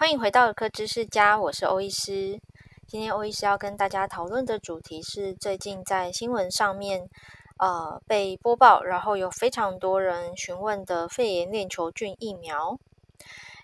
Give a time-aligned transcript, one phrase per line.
[0.00, 2.40] 欢迎回到科知识家，我是欧医师。
[2.86, 7.10] 今天欧医师要跟大家讨论的主题是最近在新闻上面
[7.58, 12.78] 呃被播报，然后有非常多人询问的肺炎链球菌疫苗。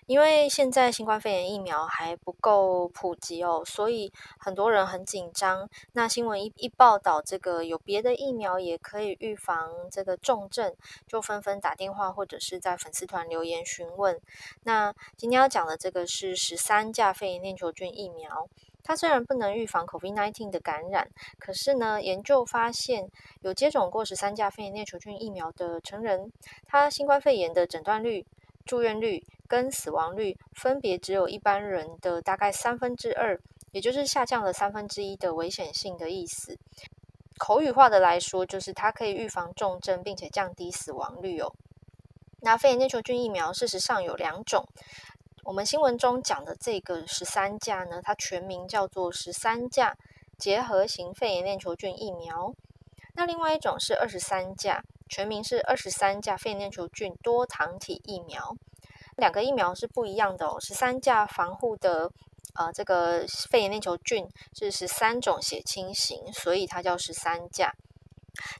[0.07, 5.69] 因为现在新冠肺炎疫苗还不够普及哦，所以很多人很紧张。
[5.91, 10.73] 那新闻一一报道这个有别的疫苗也可以预防这个重症，
[11.05, 14.17] 就纷纷打电话或者是在粉丝团留言询问。
[14.63, 18.47] 那今天要讲的这个是十三价肺炎链球菌疫苗，
[18.83, 26.31] 它虽然不能预防 COVID-19 的感染，可是呢，研究发现有接种过十三价肺炎链球菌疫苗的成人，
[26.65, 28.25] 他新冠肺炎的诊断率、
[28.65, 36.59] 住院率跟死亡率分别只有一般人的大概三分之二，也就是下降了三分之一的危险性的意思。
[37.37, 41.53] 口语化的来说，就是它可以预防重症，并且降低死亡率哦。
[42.41, 44.67] 那肺炎链球菌疫苗事实上有两种，
[45.45, 49.97] 我们新闻中讲的这个十三价呢，它全名叫做十三价
[50.37, 52.53] 结合型肺炎链球菌疫苗。
[53.15, 54.83] 那另外一种是二十三价。
[55.09, 58.57] 全名是二十三价肺炎链球菌多糖体疫苗，
[59.17, 60.57] 两个疫苗是不一样的哦。
[60.59, 62.11] 十三价防护的
[62.55, 67.73] 呃，这个肺炎链球菌是十三种血清型，所以它叫十三价。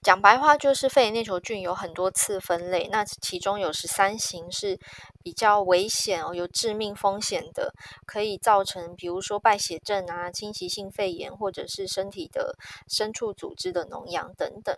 [0.02, 4.80] 讲白话就是肺炎链球菌有很多次分类，那其中有十三型是
[5.24, 7.74] 比较危险哦，有致命风险的，
[8.06, 12.56] 可以造成比如说败血症啊、侵袭性肺炎，或者是身体的
[12.88, 14.76] 深处组织的脓疡等等。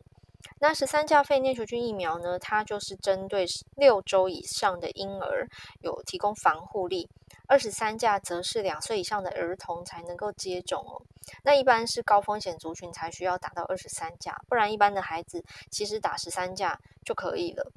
[0.60, 3.46] 那十三价肺炎链球菌疫苗呢，它就是针对
[3.76, 5.48] 六周以上的婴儿
[5.82, 7.10] 有提供防护力，
[7.48, 11.02] 二十三价则是两岁以上的儿童才能够接种哦。
[11.44, 17.72] 那一般是高风险族群才需要打到二十三价，不然一般的孩子其实打十三价就可以了。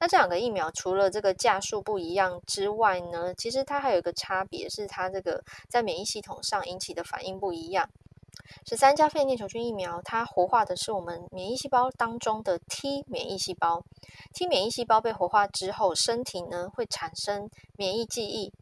[0.00, 7.90] 那这两个疫苗除了这个价数不一样之外呢，其实它还有一个差别是它这个在免疫系统上引起的反应不一样。
[8.64, 13.84] 十三价肺炎链球菌疫苗，它活化的是我们免疫细胞当中的 T 免疫细胞。
[14.32, 18.52] T 免疫细胞被活化之后，身体呢会产生免疫记忆，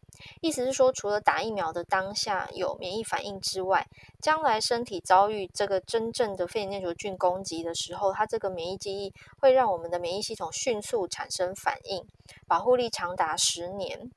[0.41, 3.87] 意思是说，除了打疫苗的当下有免疫反应之外，
[4.21, 12.07] 将来身体遭遇这个真正的肺炎链球菌攻击的时候，它这个免疫记忆会让我们的免疫系统迅速产生反应，
[12.47, 14.11] 保护力长达十年。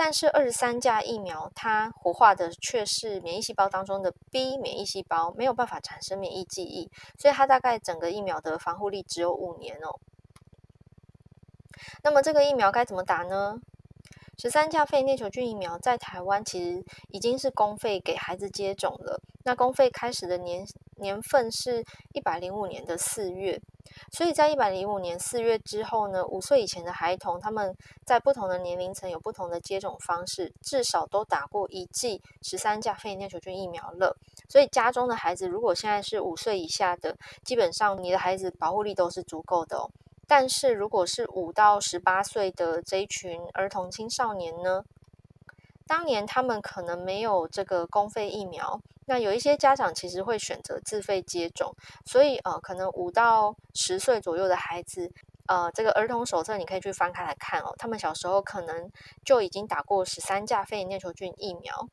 [0.00, 6.88] 但是二十三价疫苗，它活化的却是免疫细胞当中的 B 免疫细胞，没有办法产生免疫记忆，
[7.18, 9.98] 所以它大概整个疫苗的防护力只有五年哦。
[12.04, 13.56] 那么这个疫苗该怎么打呢？
[14.40, 20.64] 十三价肺炎球菌疫苗在台湾其实已经是公费给孩子接种了，那公费开始的年
[21.00, 23.60] 年份是一百零五年的四月。
[24.10, 34.16] 所以在一百零五年四月之后呢，五岁以前的孩童，他们在不同的年龄层有不同的接种方式，至少都打过一剂十三价肺炎链球菌疫苗了。
[34.48, 39.90] 所以家中的孩子如果现在是五岁以下的，基本上你的孩子保护力都是足够的哦。
[40.26, 44.84] 但是如果是五到十八岁的这一群儿童青少年呢，
[45.86, 48.80] 当年他们可能没有这个公费疫苗。
[49.08, 51.74] 那有一些家长其实会选择自费接种，
[52.04, 55.10] 所以呃，可能五到十岁左右的孩子，
[55.46, 58.90] 呃，这个儿童手册你可以去翻开来看哦，他们小时候可能
[59.24, 61.88] 就已经打过十三价肺炎链球菌疫苗。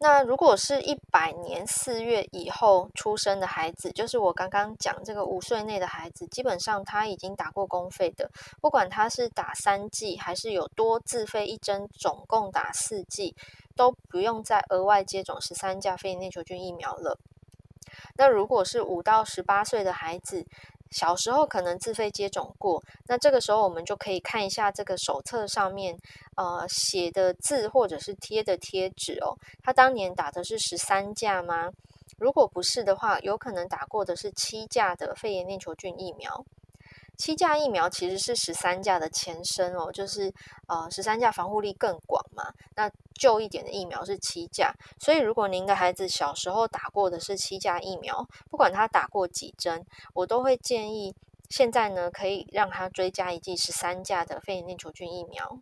[0.00, 13.34] 那如果是一百年四月以后出生的孩子，就是我刚刚讲这个五岁内的孩子，基本上他已经打过公费的，不管他是打三剂还是有多自费一针，总共打四剂。
[13.76, 17.18] 都不用再额外接种十三价肺炎链球菌疫苗了。
[18.16, 20.46] 那如果是五到十八岁的孩子，
[20.90, 25.98] 小时候可能自费接种过，那这个时候我们就可以看一下这个手册上面
[26.36, 31.70] 呃写的字或者是贴的贴纸哦，他当年打的是十三价吗？
[32.18, 36.44] 如果不是的话，有可能打过的是七价的肺炎链球菌疫苗。
[37.16, 40.32] 七价疫苗其实是十三价的前身哦，就是
[40.66, 42.52] 呃十三价防护力更广嘛。
[42.76, 42.90] 那
[43.24, 51.14] 旧一点的疫苗是七价，所以如果您的孩子小时候打过的是七价疫苗，不管他打过几针，我都会建议
[51.48, 55.58] 现在呢可以让他追加一剂十三价的肺炎链球菌疫苗。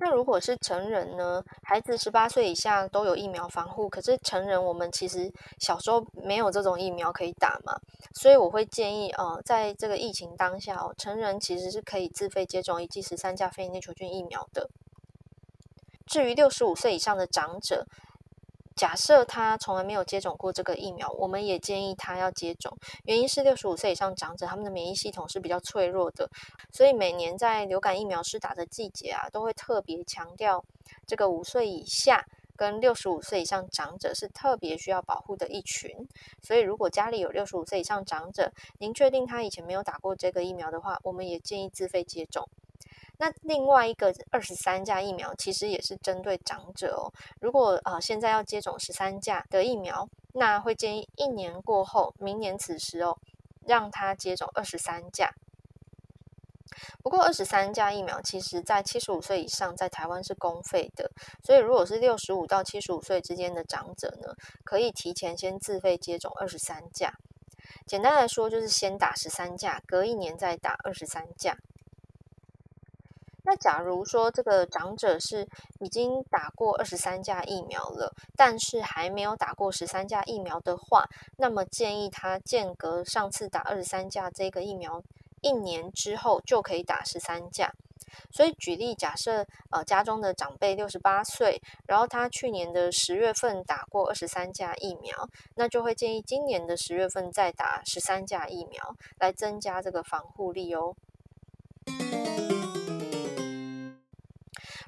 [0.00, 1.44] 那如果是成人呢？
[1.62, 7.78] 孩子十八岁以下都有疫苗防护，可是成人我们其实小时候没有这种疫苗可以打嘛，
[8.12, 14.68] 所以我会建议，呃，在这个疫情当下哦，成人其实是可以自费接种一剂十三价肺炎链球菌疫苗的。
[16.06, 17.86] 至于六十五岁以上的长者，
[18.76, 22.76] 假设他从来没有接种过这个疫苗，我们也建议他要接种。
[23.04, 26.30] 原因是六十五岁以上长者他们的免疫系统是比较脆弱的，
[26.70, 30.64] 所以每年在流感疫苗施打的季节啊，都会特别强调
[31.06, 35.90] 这个五岁以下跟六十五岁以上长者是特别需要保护的一群。
[36.40, 42.48] 所以如果家里有六十五岁以上长者，您确定他以前没有打过这个疫苗的话，我们也建议自费接种。
[43.18, 47.12] 那另外一个二十三价疫苗，其实也是针对长者哦。
[47.40, 53.18] 如果呃现在要接种十三价的疫苗，那会建议一年过后，明年此时哦，
[53.64, 55.34] 让他接种二十三价。
[57.02, 61.10] 不过二十三价疫苗，其实在七十五岁以上，在台湾是公费的，
[61.42, 67.14] 所以如果是六十五到七十五岁之间的长者呢，可以提前先自费接种二十三价。
[67.86, 71.56] 简单来说，就是先打十三价，隔一年再打二十三价。
[73.48, 75.48] 那假如说这个长者是
[75.78, 85.00] 已经打过二十三价疫苗了，但是还没有打过十三价疫苗的话，那么建议他间隔上次打二十三价这个疫苗
[85.42, 87.72] 一年之后就可以打十三价。
[88.32, 100.96] 所以举例假设，呃，家中的长辈六十八岁，然后他去年的十月份打过二十三价疫苗，那就会建议今年的十月份再打十三价疫苗，来增加这个防护力哦。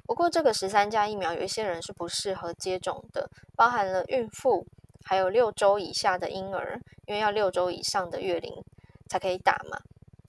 [0.09, 4.65] 不过，这个十三价疫苗有一些人是不适合接种的，包含了孕妇，
[5.05, 8.51] 还有六周以下的婴儿，因为要六周以上的月龄
[9.07, 9.77] 才可以打嘛。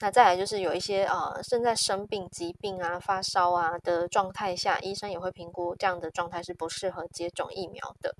[0.00, 8.15] 那再来就是有一些呃正在生病、疾病啊、发烧啊的状态下，医生也会评估这样的状态是不适合接种疫苗的。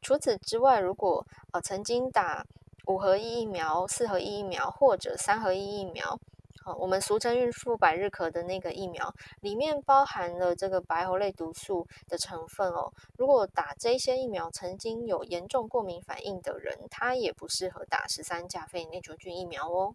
[0.00, 2.46] 除此之外，如果呃曾经打
[2.86, 6.18] 五合一疫苗、四合一疫苗或者三合一疫苗。
[6.78, 12.92] 我们俗称孕妇百日咳的那个疫苗，里面包含了这个白喉类毒素的成分哦。
[13.16, 19.94] 如果打这些疫苗曾经有严重过敏反应的人，他也不适合打十三价肺炎链球菌疫苗哦。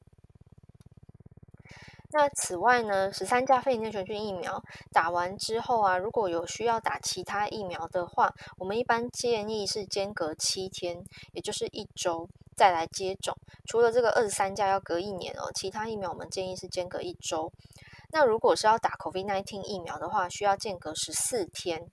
[2.12, 4.64] 那此外呢，十三价肺炎链球菌疫苗
[4.94, 13.36] 打完之后啊，如果有需要打其他疫苗的话，我们一般建议是间隔七天，也就是一周再来接种。
[13.66, 17.52] 除了这个二十三价要隔一年哦，其他疫苗我们建议是间隔一周。
[18.12, 21.88] 那如果是要打 COVID-19 疫苗的话，需要间隔十四天。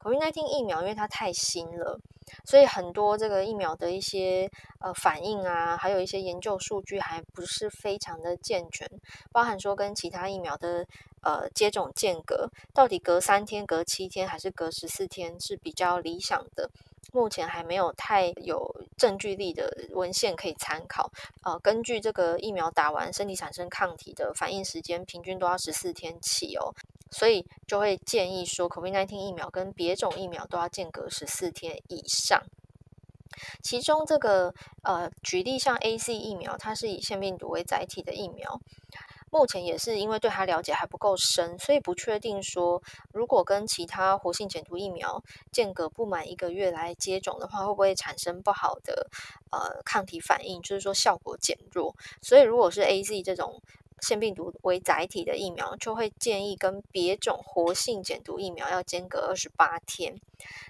[0.00, 2.00] COVID-19 疫苗因为它太新了。
[2.44, 4.50] 所以很多这个疫苗的一些
[4.80, 8.86] 呃反应啊，还有一些研究数据还不是非常的健全，
[9.32, 10.86] 包含说跟其他疫苗的
[11.22, 16.70] 呃接种间隔到底隔三天、隔七天还是隔十四天是比较理想的，
[17.12, 21.10] 目前还没有太有证据力的文献可以参考。
[21.42, 26.74] 呃，根据这个疫苗打完身体产生抗体的反应时间，平均都要十四天起哦。
[27.10, 32.42] 所以就会建议说，COVID-19 疫苗跟别种疫苗都要间隔十四天以上。
[33.62, 34.52] 其中这个
[34.82, 38.60] 呃，举例像 A C 疫苗，它是以腺病毒为载体的疫苗，
[39.30, 42.82] 目前也是因为对它了解还不够深，所以不确定说，
[43.12, 45.22] 如果跟其他活性减毒疫苗
[45.52, 49.08] 间隔不满一个月来接种的话，会不会产生不好的
[49.50, 51.94] 呃抗体反应，就是说效果减弱。
[52.20, 53.62] 所以如果是 AZ 这种。
[54.00, 60.20] 腺病毒为载体的疫苗，就会建议跟别种活性减毒疫苗要间隔二十八天。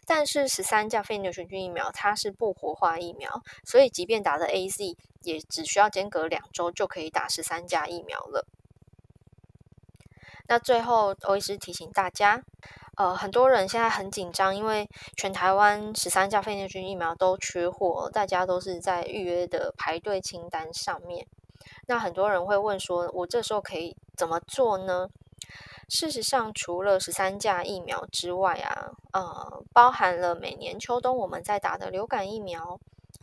[0.07, 8.47] 但是十三价肺炎球菌疫苗它是不活化疫苗，所以即便打了 AZ，也只需要间隔两周就可以打十三价疫苗了。
[10.47, 12.43] 那最后，欧医师提醒大家，
[12.97, 21.27] 呃，很多人现在很紧张，因为全台湾十三价肺炎菌疫苗都缺货，大家都是在预约的排队清单上面。
[21.89, 25.09] 那很多人会问说，我这时候可以怎么做呢？
[25.89, 32.79] 事实上，除了十三价疫苗之外啊，呃，包含了每年秋冬我们在打的流感疫苗，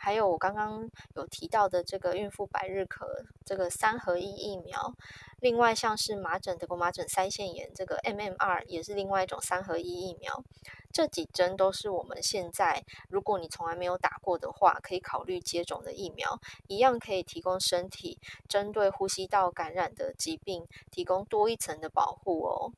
[0.05, 3.07] 还有我刚刚有提到的这个孕妇百日咳
[3.43, 4.93] 这个三合一疫苗。
[5.39, 10.43] 另外，像是麻疹、德国麻疹腮腺炎这个 MMR 也是另外一种三合一疫苗。
[10.91, 22.73] 这几针都是我们现在，如果你从来没有打过的话，可以考虑接种的疫苗，一样可以提供身体针对呼吸道感染的疾病提供多一层的保护哦。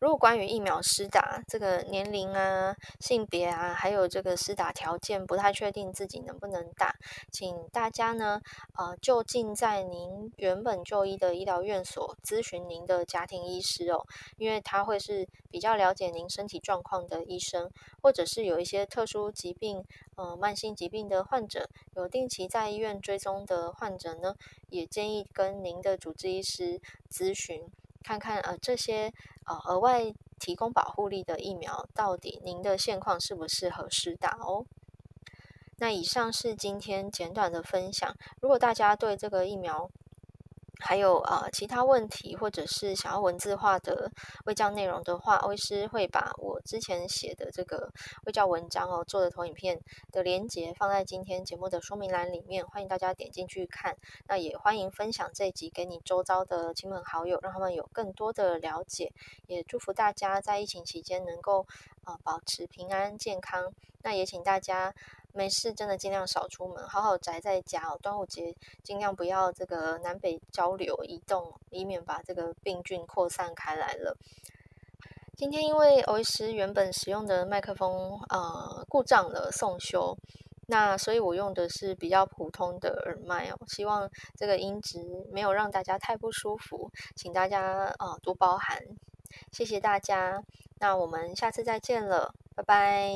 [0.00, 6.96] 如果关于疫苗施打这个年龄啊、性别啊，还有这个施打条件不太确定自己能不能打，
[7.30, 8.40] 请大家呢，
[8.74, 14.06] 呃，就近在您原本就医的医疗院所咨询您的家庭医师哦，
[14.36, 17.70] 因为他会是比较了解您身体状况的医生，
[18.00, 19.84] 或者是有一些特殊疾病、
[20.16, 24.36] 呃，慢性疾病的患者，有定期在医院追踪的患者呢，
[24.68, 26.80] 也建议跟您的主治医师
[27.10, 27.68] 咨询。
[28.02, 29.12] 看看呃这些
[29.46, 34.66] 呃额外提供保护力的疫苗，到底您的现况适不适合施打哦？
[35.78, 38.16] 那以上是今天简短的分享。
[38.40, 39.90] 如果大家对这个疫苗，
[40.78, 44.10] 还有呃其他问题，或者是想要文字化的
[44.44, 47.92] 微教内容的话，欧医师会把我之前写的这个
[48.24, 49.80] 微教文章哦做的投影片
[50.12, 53.96] 的连接放在今天节目的说明栏里面，欢迎大家点进去看。
[54.28, 59.12] 那也欢迎分享这一集给你周遭的亲朋好友，让他们有更多的了解。
[59.46, 61.66] 也祝福大家在疫情期间能够
[62.04, 63.72] 呃保持平安健康。
[64.02, 64.94] 那也请大家。
[65.36, 67.98] 没事，真的尽量少出门，好好宅在家哦。
[68.00, 74.16] 端午节尽量不要这个南北交流移动，以免把这个病菌扩散开来了。
[75.36, 80.16] 今天因为欧医师原本使用的麦克风呃故障了，送修，
[80.68, 83.58] 那所以我用的是比较普通的耳麦哦。
[83.68, 88.78] 希望这个音质没有让大家太不舒服，请大家呃多包涵，
[89.52, 90.42] 谢谢大家。
[90.78, 93.12] 那我们下次再见了，拜拜。